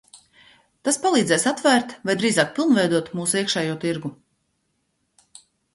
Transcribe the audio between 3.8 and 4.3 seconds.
tirgu.